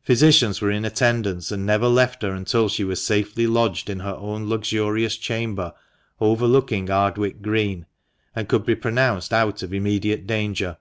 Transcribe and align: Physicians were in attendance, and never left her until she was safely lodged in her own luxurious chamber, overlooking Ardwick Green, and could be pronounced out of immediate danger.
Physicians 0.00 0.62
were 0.62 0.70
in 0.70 0.86
attendance, 0.86 1.52
and 1.52 1.66
never 1.66 1.86
left 1.86 2.22
her 2.22 2.32
until 2.32 2.66
she 2.70 2.82
was 2.82 3.04
safely 3.04 3.46
lodged 3.46 3.90
in 3.90 4.00
her 4.00 4.14
own 4.14 4.48
luxurious 4.48 5.18
chamber, 5.18 5.74
overlooking 6.18 6.88
Ardwick 6.90 7.42
Green, 7.42 7.84
and 8.34 8.48
could 8.48 8.64
be 8.64 8.74
pronounced 8.74 9.34
out 9.34 9.62
of 9.62 9.74
immediate 9.74 10.26
danger. 10.26 10.78